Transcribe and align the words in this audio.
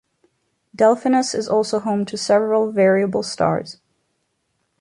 Delphinus 0.75 1.35
is 1.35 1.47
also 1.47 1.77
home 1.79 2.05
to 2.05 2.17
several 2.17 2.71
variable 2.71 3.21
stars. 3.21 3.77